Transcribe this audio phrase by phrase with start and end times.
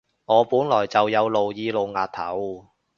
[0.25, 2.69] 我本來就有露耳露額頭